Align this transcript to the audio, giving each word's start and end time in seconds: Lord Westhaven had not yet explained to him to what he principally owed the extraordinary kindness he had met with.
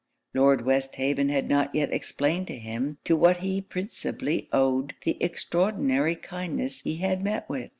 Lord 0.33 0.65
Westhaven 0.65 1.29
had 1.29 1.47
not 1.47 1.75
yet 1.75 1.93
explained 1.93 2.47
to 2.47 2.57
him 2.57 2.97
to 3.03 3.15
what 3.15 3.37
he 3.37 3.61
principally 3.61 4.49
owed 4.51 4.95
the 5.03 5.15
extraordinary 5.21 6.15
kindness 6.15 6.81
he 6.81 6.95
had 6.95 7.21
met 7.21 7.47
with. 7.47 7.69